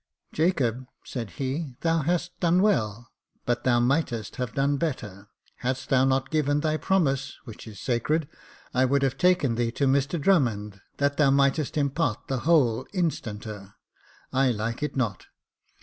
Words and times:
Jacob," 0.33 0.87
said 1.03 1.29
he," 1.37 1.69
thou 1.81 1.99
hast 2.01 2.31
done 2.39 2.59
well, 2.63 3.11
but 3.45 3.63
thou 3.63 3.79
mightest 3.79 4.37
have 4.37 4.51
done 4.55 4.75
better; 4.77 5.27
hadst 5.57 5.89
thou 5.89 6.03
not 6.03 6.31
given 6.31 6.61
thy 6.61 6.75
promise, 6.75 7.37
which 7.45 7.67
is 7.67 7.79
sacred, 7.79 8.27
I 8.73 8.83
would 8.83 9.03
have 9.03 9.15
taken 9.15 9.53
thee 9.53 9.71
to 9.73 9.85
Mr 9.85 10.19
Drummond, 10.19 10.81
that 10.97 11.17
thou 11.17 11.29
mightest 11.29 11.77
impart 11.77 12.27
the 12.29 12.39
whole, 12.39 12.87
instanter. 12.93 13.75
I 14.33 14.49
like 14.49 14.81
it 14.81 14.95
not. 14.97 15.27